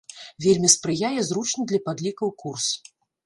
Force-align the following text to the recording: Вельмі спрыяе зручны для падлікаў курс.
Вельмі 0.45 0.69
спрыяе 0.75 1.19
зручны 1.27 1.63
для 1.73 1.79
падлікаў 1.89 2.33
курс. 2.43 2.67